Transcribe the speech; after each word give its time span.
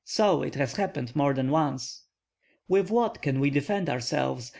So 0.03 0.41
it 0.41 0.55
has 0.55 0.77
happened 0.77 1.15
more 1.15 1.31
than 1.35 1.51
once." 1.51 2.05
"With 2.67 2.89
what 2.89 3.21
can 3.21 3.39
we 3.39 3.51
defend 3.51 3.87
ourselves? 3.87 4.49